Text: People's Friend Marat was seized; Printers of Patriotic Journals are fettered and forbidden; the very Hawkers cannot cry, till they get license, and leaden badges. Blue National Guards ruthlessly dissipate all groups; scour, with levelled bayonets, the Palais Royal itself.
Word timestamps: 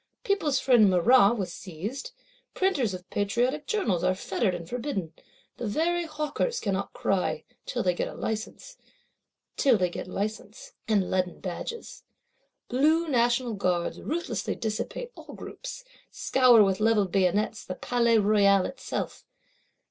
People's 0.23 0.59
Friend 0.59 0.89
Marat 0.89 1.33
was 1.37 1.53
seized; 1.53 2.09
Printers 2.55 2.95
of 2.95 3.07
Patriotic 3.11 3.67
Journals 3.67 4.03
are 4.03 4.15
fettered 4.15 4.55
and 4.55 4.67
forbidden; 4.67 5.13
the 5.57 5.67
very 5.67 6.05
Hawkers 6.05 6.59
cannot 6.59 6.91
cry, 6.91 7.43
till 7.67 7.83
they 7.83 7.93
get 7.93 8.17
license, 8.17 8.77
and 9.59 11.11
leaden 11.11 11.39
badges. 11.39 12.01
Blue 12.67 13.07
National 13.07 13.53
Guards 13.53 14.01
ruthlessly 14.01 14.55
dissipate 14.55 15.11
all 15.13 15.35
groups; 15.35 15.83
scour, 16.09 16.63
with 16.63 16.79
levelled 16.79 17.11
bayonets, 17.11 17.63
the 17.63 17.75
Palais 17.75 18.17
Royal 18.17 18.65
itself. 18.65 19.23